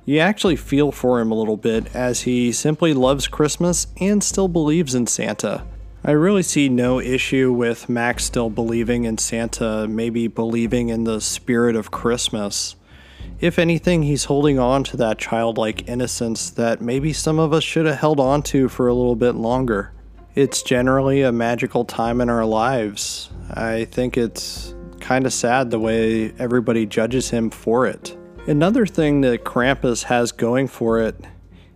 you 0.05 0.19
actually 0.19 0.55
feel 0.55 0.91
for 0.91 1.19
him 1.19 1.31
a 1.31 1.35
little 1.35 1.57
bit 1.57 1.95
as 1.95 2.21
he 2.21 2.51
simply 2.51 2.93
loves 2.93 3.27
Christmas 3.27 3.87
and 3.99 4.23
still 4.23 4.47
believes 4.47 4.95
in 4.95 5.07
Santa. 5.07 5.63
I 6.03 6.11
really 6.11 6.43
see 6.43 6.69
no 6.69 6.99
issue 6.99 7.51
with 7.51 7.89
Max 7.89 8.23
still 8.23 8.49
believing 8.49 9.03
in 9.03 9.17
Santa, 9.17 9.87
maybe 9.87 10.27
believing 10.27 10.89
in 10.89 11.03
the 11.03 11.19
spirit 11.19 11.75
of 11.75 11.91
Christmas. 11.91 12.75
If 13.41 13.59
anything, 13.59 14.03
he's 14.03 14.25
holding 14.25 14.57
on 14.59 14.83
to 14.85 14.97
that 14.97 15.17
childlike 15.17 15.87
innocence 15.87 16.49
that 16.51 16.81
maybe 16.81 17.13
some 17.13 17.37
of 17.37 17.53
us 17.53 17.63
should 17.63 17.85
have 17.85 17.97
held 17.97 18.19
on 18.19 18.43
to 18.43 18.69
for 18.69 18.87
a 18.87 18.93
little 18.93 19.15
bit 19.15 19.35
longer. 19.35 19.91
It's 20.35 20.61
generally 20.61 21.21
a 21.21 21.31
magical 21.31 21.85
time 21.85 22.21
in 22.21 22.29
our 22.29 22.45
lives. 22.45 23.29
I 23.51 23.85
think 23.85 24.17
it's 24.17 24.73
kind 24.99 25.25
of 25.25 25.33
sad 25.33 25.69
the 25.71 25.79
way 25.79 26.31
everybody 26.39 26.85
judges 26.85 27.29
him 27.29 27.49
for 27.49 27.87
it. 27.87 28.15
Another 28.49 28.87
thing 28.87 29.21
that 29.21 29.43
Krampus 29.43 30.05
has 30.05 30.31
going 30.31 30.67
for 30.67 30.99
it 30.99 31.23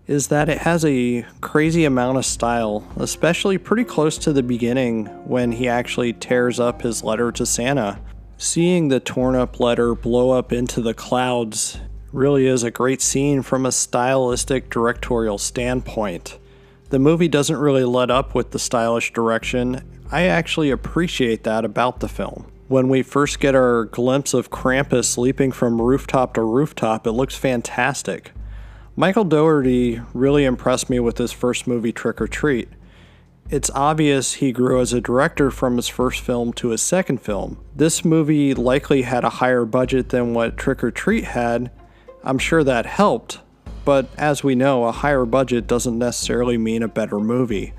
is 0.07 0.29
that 0.29 0.49
it 0.49 0.57
has 0.57 0.83
a 0.83 1.23
crazy 1.39 1.85
amount 1.85 2.17
of 2.17 2.25
style, 2.25 2.83
especially 2.97 3.59
pretty 3.59 3.83
close 3.83 4.17
to 4.17 4.33
the 4.33 4.41
beginning 4.41 5.05
when 5.27 5.51
he 5.51 5.67
actually 5.67 6.13
tears 6.13 6.59
up 6.59 6.81
his 6.81 7.03
letter 7.03 7.31
to 7.33 7.45
Santa. 7.45 7.99
Seeing 8.39 8.87
the 8.87 8.99
torn 8.99 9.35
up 9.35 9.59
letter 9.59 9.93
blow 9.93 10.31
up 10.31 10.51
into 10.51 10.81
the 10.81 10.95
clouds 10.95 11.79
really 12.11 12.47
is 12.47 12.63
a 12.63 12.71
great 12.71 13.03
scene 13.03 13.43
from 13.43 13.67
a 13.67 13.71
stylistic 13.71 14.71
directorial 14.71 15.37
standpoint. 15.37 16.39
The 16.89 16.97
movie 16.97 17.27
doesn't 17.27 17.55
really 17.55 17.83
let 17.83 18.09
up 18.09 18.33
with 18.33 18.49
the 18.49 18.57
stylish 18.57 19.13
direction. 19.13 19.83
I 20.11 20.23
actually 20.23 20.71
appreciate 20.71 21.43
that 21.43 21.65
about 21.65 21.99
the 21.99 22.09
film. 22.09 22.51
When 22.69 22.87
we 22.87 23.03
first 23.03 23.39
get 23.41 23.55
our 23.55 23.85
glimpse 23.85 24.33
of 24.33 24.49
Krampus 24.49 25.17
leaping 25.17 25.51
from 25.51 25.81
rooftop 25.81 26.33
to 26.35 26.41
rooftop, 26.41 27.05
it 27.05 27.11
looks 27.11 27.35
fantastic. 27.35 28.31
Michael 28.95 29.25
Dougherty 29.25 30.01
really 30.13 30.45
impressed 30.45 30.89
me 30.89 30.99
with 30.99 31.17
his 31.17 31.33
first 31.33 31.67
movie, 31.67 31.91
Trick 31.91 32.21
'r 32.21 32.27
Treat. 32.27 32.69
It's 33.49 33.69
obvious 33.75 34.35
he 34.35 34.53
grew 34.53 34.79
as 34.79 34.93
a 34.93 35.01
director 35.01 35.51
from 35.51 35.75
his 35.75 35.89
first 35.89 36.21
film 36.21 36.53
to 36.53 36.69
his 36.69 36.81
second 36.81 37.19
film. 37.19 37.57
This 37.75 38.05
movie 38.05 38.53
likely 38.53 39.01
had 39.01 39.25
a 39.25 39.41
higher 39.41 39.65
budget 39.65 40.09
than 40.09 40.33
what 40.33 40.55
Trick 40.55 40.83
'r 40.83 40.91
Treat 40.91 41.25
had. 41.25 41.69
I'm 42.23 42.37
sure 42.37 42.63
that 42.63 42.85
helped, 42.85 43.39
but 43.83 44.07
as 44.17 44.41
we 44.43 44.55
know, 44.55 44.85
a 44.85 44.93
higher 44.93 45.25
budget 45.25 45.67
doesn't 45.67 45.99
necessarily 45.99 46.57
mean 46.57 46.81
a 46.81 46.87
better 46.87 47.19
movie. 47.19 47.73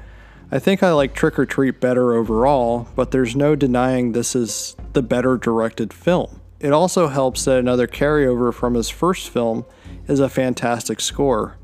I 0.50 0.58
think 0.58 0.82
I 0.82 0.92
like 0.92 1.14
Trick 1.14 1.38
'r 1.38 1.46
Treat 1.46 1.80
better 1.80 2.14
overall, 2.14 2.88
but 2.94 3.10
there's 3.10 3.34
no 3.34 3.56
denying 3.56 4.12
this 4.12 4.36
is 4.36 4.76
the 4.92 5.02
better 5.02 5.36
directed 5.36 5.92
film. 5.92 6.40
It 6.60 6.72
also 6.72 7.08
helps 7.08 7.44
that 7.44 7.58
another 7.58 7.86
carryover 7.86 8.52
from 8.52 8.74
his 8.74 8.88
first 8.88 9.28
film 9.28 9.64
is 10.06 10.20
a 10.20 10.28
fantastic 10.28 11.00
score. 11.00 11.56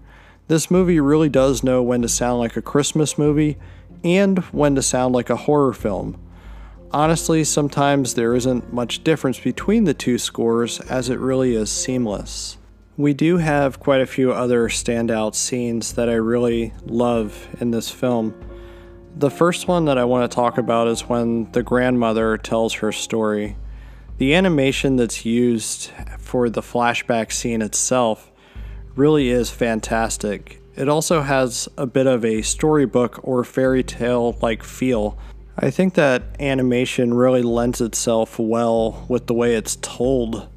This 0.48 0.70
movie 0.70 0.98
really 0.98 1.28
does 1.28 1.62
know 1.62 1.82
when 1.82 2.02
to 2.02 2.08
sound 2.08 2.40
like 2.40 2.56
a 2.56 2.62
Christmas 2.62 3.16
movie 3.16 3.56
and 4.02 4.38
when 4.46 4.74
to 4.74 4.82
sound 4.82 5.14
like 5.14 5.30
a 5.30 5.36
horror 5.36 5.72
film. 5.72 6.18
Honestly, 6.90 7.44
sometimes 7.44 8.14
there 8.14 8.34
isn't 8.34 8.72
much 8.72 9.04
difference 9.04 9.38
between 9.38 9.84
the 9.84 9.94
two 9.94 10.18
scores 10.18 10.80
as 10.80 11.08
it 11.08 11.20
really 11.20 11.54
is 11.54 11.70
seamless. 11.70 12.58
We 12.96 13.14
do 13.14 13.36
have 13.36 13.78
quite 13.78 14.00
a 14.00 14.06
few 14.06 14.32
other 14.32 14.68
standout 14.68 15.34
scenes 15.34 15.92
that 15.92 16.08
I 16.08 16.14
really 16.14 16.72
love 16.84 17.48
in 17.60 17.70
this 17.70 17.90
film. 17.90 18.34
The 19.20 19.28
first 19.28 19.68
one 19.68 19.84
that 19.84 19.98
I 19.98 20.04
want 20.04 20.30
to 20.30 20.34
talk 20.34 20.56
about 20.56 20.88
is 20.88 21.02
when 21.02 21.52
the 21.52 21.62
grandmother 21.62 22.38
tells 22.38 22.72
her 22.76 22.90
story. 22.90 23.54
The 24.16 24.34
animation 24.34 24.96
that's 24.96 25.26
used 25.26 25.90
for 26.18 26.48
the 26.48 26.62
flashback 26.62 27.30
scene 27.30 27.60
itself 27.60 28.32
really 28.96 29.28
is 29.28 29.50
fantastic. 29.50 30.62
It 30.74 30.88
also 30.88 31.20
has 31.20 31.68
a 31.76 31.86
bit 31.86 32.06
of 32.06 32.24
a 32.24 32.40
storybook 32.40 33.20
or 33.22 33.44
fairy 33.44 33.82
tale 33.82 34.38
like 34.40 34.62
feel. 34.62 35.18
I 35.58 35.68
think 35.68 35.92
that 35.96 36.22
animation 36.40 37.12
really 37.12 37.42
lends 37.42 37.82
itself 37.82 38.38
well 38.38 39.04
with 39.06 39.26
the 39.26 39.34
way 39.34 39.54
it's 39.54 39.76
told 39.82 40.48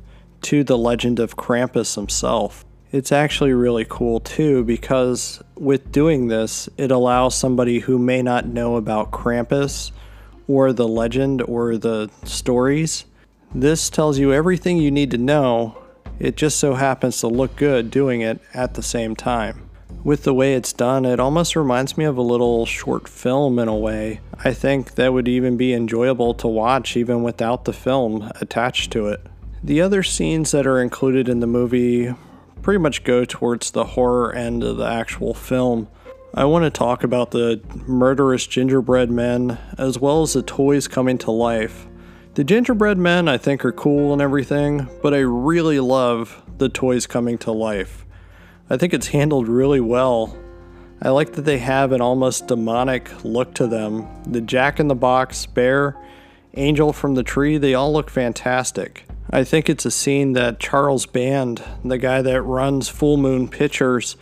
to 0.43 0.63
the 0.63 0.77
legend 0.77 1.19
of 1.19 1.35
Krampus 1.35 1.95
himself. 1.95 2.63
It's 2.93 3.11
actually 3.11 3.51
really 3.51 3.85
cool 3.89 4.21
too 4.21 4.63
because 4.63 5.43
with 5.55 5.91
doing 5.91 6.27
this, 6.27 6.69
it 6.77 6.91
allows 6.91 7.35
somebody 7.35 7.79
who 7.79 7.99
may 7.99 8.21
not 8.21 8.45
know 8.45 8.77
about 8.77 9.11
Krampus 9.11 9.91
or 10.47 10.71
the 10.71 10.87
legend 10.87 11.41
or 11.41 11.77
the 11.77 12.09
stories 12.23 13.03
this 13.55 13.91
tells 13.91 14.17
you 14.17 14.33
everything 14.33 14.77
you 14.77 14.89
need 14.89 15.11
to 15.11 15.17
know, 15.19 15.77
it 16.19 16.35
just 16.35 16.59
so 16.59 16.73
happens 16.73 17.19
to 17.19 17.27
look 17.27 17.55
good 17.55 17.91
doing 17.91 18.21
it 18.21 18.41
at 18.53 18.73
the 18.73 18.81
same 18.81 19.15
time. 19.15 19.69
With 20.03 20.23
the 20.23 20.33
way 20.33 20.55
it's 20.55 20.73
done, 20.73 21.05
it 21.05 21.19
almost 21.19 21.55
reminds 21.55 21.95
me 21.95 22.05
of 22.05 22.17
a 22.17 22.23
little 22.23 22.65
short 22.65 23.07
film 23.07 23.59
in 23.59 23.67
a 23.67 23.75
way. 23.75 24.21
I 24.43 24.53
think 24.53 24.95
that 24.95 25.13
would 25.13 25.27
even 25.27 25.55
be 25.55 25.71
enjoyable 25.71 26.33
to 26.35 26.47
watch 26.47 26.97
even 26.97 27.21
without 27.21 27.65
the 27.65 27.73
film 27.73 28.31
attached 28.41 28.91
to 28.93 29.07
it. 29.07 29.21
The 29.63 29.81
other 29.81 30.01
scenes 30.01 30.49
that 30.51 30.65
are 30.65 30.81
included 30.81 31.29
in 31.29 31.39
the 31.39 31.47
movie 31.47 32.13
pretty 32.63 32.79
much 32.79 33.03
go 33.03 33.25
towards 33.25 33.71
the 33.71 33.83
horror 33.83 34.33
end 34.33 34.63
of 34.63 34.77
the 34.77 34.87
actual 34.87 35.33
film. 35.33 35.87
I 36.33 36.45
want 36.45 36.63
to 36.63 36.71
talk 36.71 37.03
about 37.03 37.29
the 37.29 37.61
murderous 37.85 38.47
gingerbread 38.47 39.11
men 39.11 39.59
as 39.77 39.99
well 39.99 40.23
as 40.23 40.33
the 40.33 40.41
toys 40.41 40.87
coming 40.87 41.19
to 41.19 41.31
life. 41.31 41.85
The 42.33 42.43
gingerbread 42.43 42.97
men 42.97 43.27
I 43.27 43.37
think 43.37 43.63
are 43.63 43.71
cool 43.71 44.13
and 44.13 44.21
everything, 44.21 44.89
but 45.03 45.13
I 45.13 45.19
really 45.19 45.79
love 45.79 46.41
the 46.57 46.69
toys 46.69 47.05
coming 47.05 47.37
to 47.39 47.51
life. 47.51 48.05
I 48.69 48.77
think 48.77 48.93
it's 48.93 49.07
handled 49.07 49.47
really 49.47 49.81
well. 49.81 50.35
I 51.01 51.09
like 51.09 51.33
that 51.33 51.41
they 51.41 51.59
have 51.59 51.91
an 51.91 52.01
almost 52.01 52.47
demonic 52.47 53.25
look 53.25 53.53
to 53.55 53.67
them. 53.67 54.07
The 54.25 54.41
Jack 54.41 54.79
in 54.79 54.87
the 54.87 54.95
Box, 54.95 55.45
Bear, 55.45 55.97
Angel 56.55 56.93
from 56.93 57.15
the 57.15 57.23
Tree, 57.23 57.57
they 57.57 57.73
all 57.73 57.91
look 57.91 58.09
fantastic. 58.09 59.05
I 59.29 59.43
think 59.43 59.69
it's 59.69 59.85
a 59.85 59.91
scene 59.91 60.33
that 60.33 60.59
Charles 60.59 61.05
Band, 61.05 61.63
the 61.83 61.97
guy 61.97 62.21
that 62.21 62.41
runs 62.43 62.89
Full 62.89 63.17
Moon 63.17 63.47
Pictures, 63.47 64.15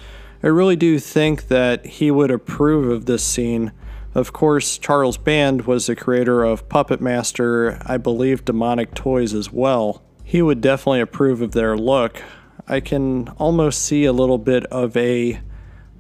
I 0.44 0.48
really 0.48 0.76
do 0.76 1.00
think 1.00 1.48
that 1.50 1.86
he 1.86 2.12
would 2.12 2.32
approve 2.32 2.90
of 2.90 3.06
this 3.06 3.24
scene 3.24 3.72
of 4.14 4.34
course, 4.34 4.78
Charles 4.78 5.18
Band 5.18 5.66
was 5.66 5.88
the 5.88 5.96
creator 5.96 6.44
of 6.44 6.68
Puppet 6.68 7.00
Master, 7.00 7.80
I 7.86 7.96
believe 7.96 8.44
Demonic 8.44 8.94
Toys 8.94 9.34
as 9.34 9.54
well. 9.54 10.04
He 10.26 10.42
would 10.42 10.60
definitely 10.60 11.00
approve 11.00 11.42
of 11.42 11.54
their 11.54 11.78
look. 11.78 12.22
I 12.68 12.82
can 12.82 13.30
almost 13.38 13.82
see 13.82 14.04
a 14.04 14.12
little 14.12 14.38
bit 14.38 14.66
of 14.66 14.98
a 14.98 15.40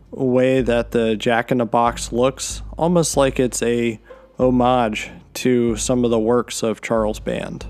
way 0.10 0.62
that 0.62 0.92
the 0.92 1.16
Jack 1.16 1.52
in 1.52 1.60
the 1.60 1.66
Box 1.66 2.12
looks, 2.12 2.62
almost 2.78 3.16
like 3.16 3.40
it's 3.40 3.64
a 3.64 4.02
homage 4.38 5.10
to 5.36 5.78
some 5.78 6.04
of 6.04 6.12
the 6.12 6.20
works 6.20 6.64
of 6.64 6.82
Charles 6.82 7.22
Band. 7.22 7.66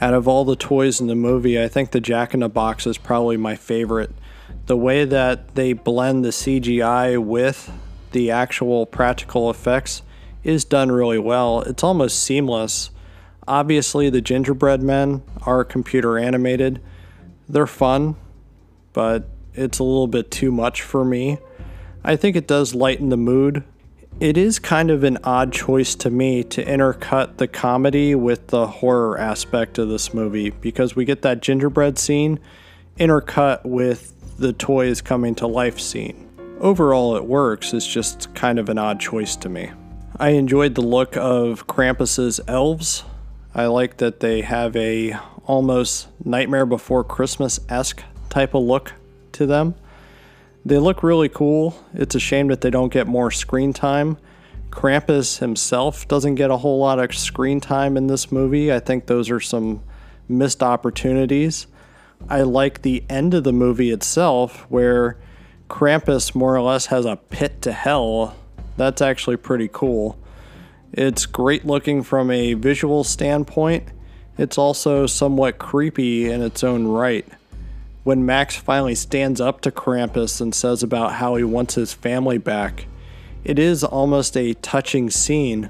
Out 0.00 0.14
of 0.14 0.28
all 0.28 0.44
the 0.44 0.54
toys 0.54 1.00
in 1.00 1.08
the 1.08 1.16
movie, 1.16 1.60
I 1.60 1.66
think 1.66 1.90
the 1.90 2.00
Jack 2.00 2.32
in 2.32 2.40
the 2.40 2.48
Box 2.48 2.86
is 2.86 2.98
probably 2.98 3.36
my 3.36 3.56
favorite. 3.56 4.10
The 4.66 4.76
way 4.76 5.04
that 5.04 5.56
they 5.56 5.72
blend 5.72 6.24
the 6.24 6.28
CGI 6.28 7.18
with 7.22 7.72
the 8.12 8.30
actual 8.30 8.86
practical 8.86 9.50
effects 9.50 10.02
is 10.44 10.64
done 10.64 10.92
really 10.92 11.18
well. 11.18 11.62
It's 11.62 11.82
almost 11.82 12.22
seamless. 12.22 12.90
Obviously, 13.48 14.08
the 14.08 14.20
gingerbread 14.20 14.82
men 14.82 15.22
are 15.42 15.64
computer 15.64 16.16
animated. 16.16 16.80
They're 17.48 17.66
fun, 17.66 18.14
but 18.92 19.28
it's 19.54 19.80
a 19.80 19.84
little 19.84 20.06
bit 20.06 20.30
too 20.30 20.52
much 20.52 20.82
for 20.82 21.04
me. 21.04 21.38
I 22.04 22.14
think 22.14 22.36
it 22.36 22.46
does 22.46 22.74
lighten 22.74 23.08
the 23.08 23.16
mood. 23.16 23.64
It 24.20 24.36
is 24.36 24.58
kind 24.58 24.90
of 24.90 25.04
an 25.04 25.18
odd 25.22 25.52
choice 25.52 25.94
to 25.94 26.10
me 26.10 26.42
to 26.42 26.64
intercut 26.64 27.36
the 27.36 27.46
comedy 27.46 28.16
with 28.16 28.48
the 28.48 28.66
horror 28.66 29.16
aspect 29.16 29.78
of 29.78 29.88
this 29.88 30.12
movie 30.12 30.50
because 30.50 30.96
we 30.96 31.04
get 31.04 31.22
that 31.22 31.40
gingerbread 31.40 32.00
scene 32.00 32.40
intercut 32.98 33.64
with 33.64 34.12
the 34.36 34.52
toys 34.52 35.00
coming 35.00 35.36
to 35.36 35.46
life 35.46 35.78
scene. 35.78 36.28
Overall, 36.58 37.14
it 37.14 37.26
works, 37.26 37.72
it's 37.72 37.86
just 37.86 38.34
kind 38.34 38.58
of 38.58 38.68
an 38.68 38.76
odd 38.76 38.98
choice 38.98 39.36
to 39.36 39.48
me. 39.48 39.70
I 40.16 40.30
enjoyed 40.30 40.74
the 40.74 40.80
look 40.80 41.16
of 41.16 41.68
Krampus's 41.68 42.40
elves. 42.48 43.04
I 43.54 43.66
like 43.66 43.98
that 43.98 44.18
they 44.18 44.40
have 44.40 44.74
a 44.74 45.14
almost 45.44 46.08
Nightmare 46.24 46.66
Before 46.66 47.04
Christmas 47.04 47.60
esque 47.68 48.02
type 48.30 48.54
of 48.54 48.64
look 48.64 48.94
to 49.30 49.46
them. 49.46 49.76
They 50.68 50.76
look 50.76 51.02
really 51.02 51.30
cool. 51.30 51.82
It's 51.94 52.14
a 52.14 52.20
shame 52.20 52.48
that 52.48 52.60
they 52.60 52.68
don't 52.68 52.92
get 52.92 53.06
more 53.06 53.30
screen 53.30 53.72
time. 53.72 54.18
Krampus 54.68 55.38
himself 55.38 56.06
doesn't 56.08 56.34
get 56.34 56.50
a 56.50 56.58
whole 56.58 56.78
lot 56.78 56.98
of 56.98 57.16
screen 57.16 57.58
time 57.58 57.96
in 57.96 58.06
this 58.06 58.30
movie. 58.30 58.70
I 58.70 58.78
think 58.78 59.06
those 59.06 59.30
are 59.30 59.40
some 59.40 59.82
missed 60.28 60.62
opportunities. 60.62 61.68
I 62.28 62.42
like 62.42 62.82
the 62.82 63.02
end 63.08 63.32
of 63.32 63.44
the 63.44 63.52
movie 63.52 63.90
itself 63.90 64.66
where 64.68 65.16
Krampus 65.70 66.34
more 66.34 66.54
or 66.54 66.60
less 66.60 66.84
has 66.86 67.06
a 67.06 67.16
pit 67.16 67.62
to 67.62 67.72
hell. 67.72 68.36
That's 68.76 69.00
actually 69.00 69.38
pretty 69.38 69.70
cool. 69.72 70.18
It's 70.92 71.24
great 71.24 71.64
looking 71.64 72.02
from 72.02 72.30
a 72.30 72.52
visual 72.52 73.04
standpoint. 73.04 73.88
It's 74.36 74.58
also 74.58 75.06
somewhat 75.06 75.56
creepy 75.56 76.30
in 76.30 76.42
its 76.42 76.62
own 76.62 76.86
right. 76.86 77.26
When 78.08 78.24
Max 78.24 78.56
finally 78.56 78.94
stands 78.94 79.38
up 79.38 79.60
to 79.60 79.70
Krampus 79.70 80.40
and 80.40 80.54
says 80.54 80.82
about 80.82 81.16
how 81.16 81.34
he 81.34 81.44
wants 81.44 81.74
his 81.74 81.92
family 81.92 82.38
back, 82.38 82.86
it 83.44 83.58
is 83.58 83.84
almost 83.84 84.34
a 84.34 84.54
touching 84.54 85.10
scene. 85.10 85.68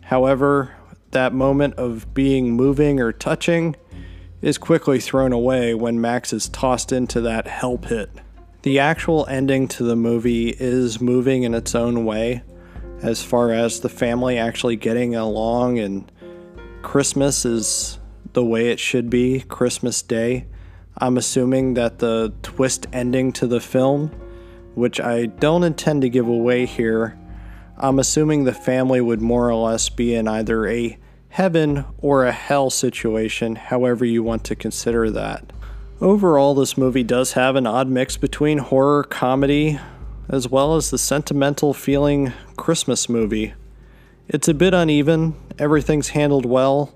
However, 0.00 0.74
that 1.12 1.32
moment 1.32 1.74
of 1.74 2.12
being 2.14 2.50
moving 2.50 2.98
or 2.98 3.12
touching 3.12 3.76
is 4.42 4.58
quickly 4.58 4.98
thrown 4.98 5.32
away 5.32 5.72
when 5.72 6.00
Max 6.00 6.32
is 6.32 6.48
tossed 6.48 6.90
into 6.90 7.20
that 7.20 7.46
hell 7.46 7.78
pit. 7.78 8.10
The 8.62 8.80
actual 8.80 9.24
ending 9.28 9.68
to 9.68 9.84
the 9.84 9.94
movie 9.94 10.56
is 10.58 11.00
moving 11.00 11.44
in 11.44 11.54
its 11.54 11.76
own 11.76 12.04
way, 12.04 12.42
as 13.02 13.22
far 13.22 13.52
as 13.52 13.78
the 13.78 13.88
family 13.88 14.36
actually 14.36 14.74
getting 14.74 15.14
along, 15.14 15.78
and 15.78 16.10
Christmas 16.82 17.44
is 17.44 18.00
the 18.32 18.44
way 18.44 18.72
it 18.72 18.80
should 18.80 19.08
be 19.08 19.42
Christmas 19.42 20.02
Day. 20.02 20.46
I'm 21.00 21.16
assuming 21.16 21.74
that 21.74 22.00
the 22.00 22.32
twist 22.42 22.86
ending 22.92 23.32
to 23.34 23.46
the 23.46 23.60
film, 23.60 24.08
which 24.74 25.00
I 25.00 25.26
don't 25.26 25.62
intend 25.62 26.02
to 26.02 26.08
give 26.08 26.26
away 26.26 26.66
here, 26.66 27.16
I'm 27.76 28.00
assuming 28.00 28.42
the 28.42 28.52
family 28.52 29.00
would 29.00 29.22
more 29.22 29.48
or 29.48 29.54
less 29.54 29.88
be 29.88 30.14
in 30.14 30.26
either 30.26 30.66
a 30.66 30.98
heaven 31.28 31.84
or 31.98 32.24
a 32.24 32.32
hell 32.32 32.70
situation, 32.70 33.54
however 33.54 34.04
you 34.04 34.24
want 34.24 34.42
to 34.44 34.56
consider 34.56 35.08
that. 35.10 35.52
Overall, 36.00 36.54
this 36.54 36.76
movie 36.76 37.04
does 37.04 37.34
have 37.34 37.54
an 37.54 37.66
odd 37.66 37.88
mix 37.88 38.16
between 38.16 38.58
horror, 38.58 39.04
comedy, 39.04 39.78
as 40.28 40.48
well 40.48 40.74
as 40.74 40.90
the 40.90 40.98
sentimental 40.98 41.72
feeling 41.72 42.32
Christmas 42.56 43.08
movie. 43.08 43.54
It's 44.26 44.48
a 44.48 44.54
bit 44.54 44.74
uneven, 44.74 45.36
everything's 45.58 46.08
handled 46.08 46.44
well. 46.44 46.92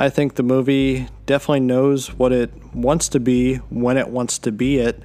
I 0.00 0.10
think 0.10 0.36
the 0.36 0.44
movie 0.44 1.08
definitely 1.26 1.60
knows 1.60 2.14
what 2.14 2.30
it 2.30 2.52
wants 2.72 3.08
to 3.08 3.18
be 3.18 3.56
when 3.56 3.96
it 3.96 4.08
wants 4.08 4.38
to 4.38 4.52
be 4.52 4.78
it 4.78 5.02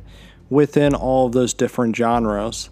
within 0.52 0.94
all 0.94 1.26
of 1.26 1.32
those 1.32 1.56
different 1.56 1.96
genres. 1.96 2.70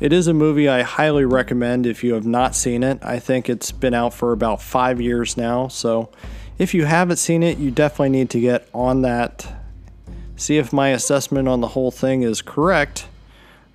It 0.00 0.12
is 0.12 0.26
a 0.26 0.34
movie 0.34 0.68
I 0.68 0.82
highly 0.82 1.24
recommend 1.24 1.86
if 1.86 2.02
you 2.02 2.14
have 2.14 2.26
not 2.26 2.56
seen 2.56 2.82
it. 2.82 2.98
I 3.02 3.20
think 3.20 3.48
it's 3.48 3.70
been 3.70 3.94
out 3.94 4.14
for 4.14 4.32
about 4.32 4.60
five 4.60 5.00
years 5.00 5.36
now, 5.36 5.68
so 5.68 6.10
if 6.58 6.74
you 6.74 6.86
haven't 6.86 7.18
seen 7.18 7.44
it, 7.44 7.58
you 7.58 7.70
definitely 7.70 8.10
need 8.10 8.30
to 8.30 8.40
get 8.40 8.68
on 8.74 9.02
that. 9.02 9.46
See 10.34 10.56
if 10.56 10.72
my 10.72 10.88
assessment 10.88 11.46
on 11.46 11.60
the 11.60 11.68
whole 11.68 11.92
thing 11.92 12.22
is 12.22 12.42
correct, 12.42 13.06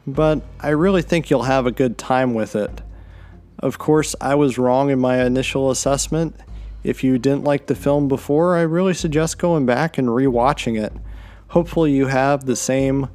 but 0.06 0.42
I 0.60 0.70
really 0.70 1.02
think 1.02 1.30
you'll 1.30 1.44
have 1.44 1.66
a 1.66 1.72
good 1.72 1.98
time 1.98 2.34
with 2.34 2.58
it. 2.58 2.82
Of 3.60 3.78
course, 3.78 4.16
I 4.20 4.36
was 4.36 4.58
wrong 4.58 4.90
in 4.90 5.00
my 5.00 5.24
initial 5.24 5.72
assessment. 5.72 6.36
If 6.84 7.04
you 7.04 7.18
didn't 7.18 7.46
like 7.46 7.68
the 7.68 7.76
film 7.76 8.08
before, 8.08 8.58
I 8.58 8.62
really 8.62 8.94
suggest 8.94 9.38
going 9.38 9.66
back 9.66 9.98
and 9.98 10.10
rewatching 10.10 10.82
it. 10.82 10.94
Hopefully, 11.50 11.94
you 11.94 12.08
have 12.08 12.46
the 12.46 12.56
same 12.56 13.10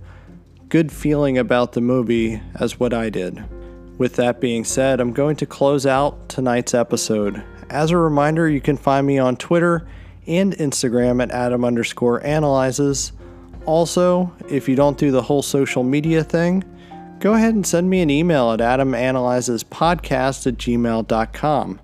good 0.69 0.93
feeling 0.93 1.37
about 1.37 1.73
the 1.73 1.81
movie 1.81 2.41
as 2.55 2.81
what 2.81 2.95
I 2.95 3.11
did. 3.11 3.45
With 3.99 4.17
that 4.17 4.41
being 4.41 4.65
said, 4.65 5.01
I'm 5.01 5.13
going 5.13 5.37
to 5.37 5.47
close 5.47 5.85
out 5.85 6.29
tonight's 6.29 6.73
episode. 6.73 7.43
As 7.69 7.91
a 7.91 7.97
reminder, 7.97 8.49
you 8.49 8.61
can 8.61 8.77
find 8.77 9.07
me 9.07 9.19
on 9.19 9.37
Twitter 9.37 9.87
and 10.27 10.55
Instagram 10.55 11.23
at 11.23 11.31
Adam 11.31 11.65
underscore 11.65 12.25
analyzes. 12.25 13.13
Also, 13.67 14.33
if 14.49 14.69
you 14.69 14.77
don't 14.77 14.97
do 14.97 15.11
the 15.11 15.23
whole 15.23 15.43
social 15.43 15.83
media 15.83 16.23
thing, 16.23 16.65
go 17.19 17.35
ahead 17.35 17.55
and 17.55 17.67
send 17.67 17.91
me 17.91 18.01
an 18.01 18.09
email 18.09 18.53
at 18.53 18.61
adamanalyzespodcast 18.61 20.47
at 20.47 20.55
gmail.com. 20.55 21.81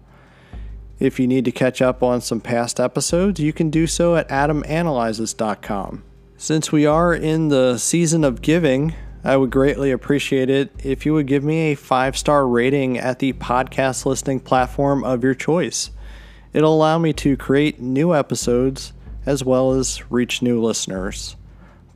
If 0.99 1.19
you 1.19 1.27
need 1.27 1.45
to 1.47 1.53
catch 1.53 1.83
up 1.83 2.03
on 2.03 2.21
some 2.21 2.41
past 2.41 2.79
episodes, 2.79 3.41
you 3.41 3.53
can 3.53 3.71
do 3.71 3.87
so 3.87 4.17
at 4.17 4.29
adamanalyzes.com. 4.29 6.05
Since 6.37 6.73
we 6.73 6.87
are 6.87 7.15
in 7.15 7.49
the 7.49 7.79
season 7.79 8.25
of 8.25 8.43
giving, 8.43 8.95
I 9.25 9.37
would 9.37 9.51
greatly 9.51 9.91
appreciate 9.91 10.51
it 10.51 10.71
if 10.85 11.07
you 11.07 11.15
would 11.15 11.27
give 11.27 11.43
me 11.43 11.73
a 11.73 11.75
five 11.75 12.17
star 12.17 12.47
rating 12.47 12.99
at 12.99 13.19
the 13.19 13.33
podcast 13.33 14.05
listening 14.05 14.41
platform 14.41 15.03
of 15.03 15.25
your 15.25 15.35
choice. 15.35 15.91
It'll 16.53 16.75
allow 16.75 16.99
me 16.99 17.13
to 17.15 17.37
create 17.37 17.81
new 17.81 18.15
episodes 18.15 18.93
as 19.27 19.43
well 19.43 19.73
as 19.73 20.11
reach 20.11 20.43
new 20.43 20.63
listeners. 20.63 21.37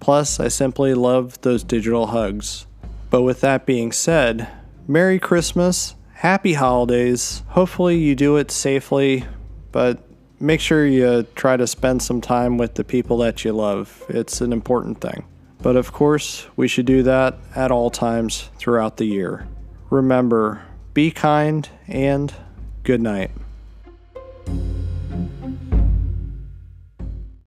Plus, 0.01 0.41
I 0.41 0.49
simply 0.49 0.95
love 0.95 1.41
those 1.43 1.63
digital 1.63 2.07
hugs. 2.07 2.67
But 3.11 3.23
with 3.23 3.41
that 3.43 3.67
being 3.67 3.93
said, 3.93 4.49
Merry 4.87 5.19
Christmas, 5.19 5.95
Happy 6.19 6.55
Holidays. 6.55 7.45
Hopefully, 7.47 7.97
you 7.97 8.17
do 8.17 8.39
it 8.39 8.51
safely, 8.51 9.25
but 9.71 10.03
make 10.41 10.59
sure 10.59 10.85
you 10.85 11.25
try 11.37 11.57
to 11.57 11.65
spend 11.65 12.03
some 12.03 12.21
time 12.21 12.59
with 12.59 12.75
the 12.75 12.83
people 12.83 13.19
that 13.19 13.45
you 13.45 13.53
love. 13.53 14.05
It's 14.09 14.41
an 14.41 14.53
important 14.53 15.01
thing. 15.01 15.25
But 15.63 15.77
of 15.77 15.93
course, 15.93 16.49
we 16.57 16.67
should 16.67 16.87
do 16.87 17.05
that 17.05 17.39
at 17.55 17.71
all 17.71 17.89
times 17.89 18.51
throughout 18.59 18.97
the 18.97 19.05
year. 19.05 19.47
Remember, 19.91 20.63
be 20.93 21.13
kind 21.13 21.69
and 21.87 22.35
good 22.83 23.01
night. 23.01 23.31